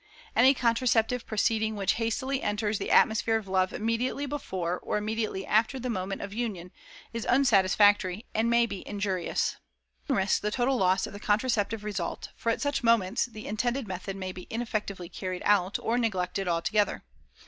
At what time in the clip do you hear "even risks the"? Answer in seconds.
10.13-10.49